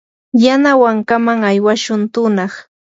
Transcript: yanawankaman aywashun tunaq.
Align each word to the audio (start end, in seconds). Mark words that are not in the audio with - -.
yanawankaman 0.43 1.39
aywashun 1.49 2.01
tunaq. 2.13 2.53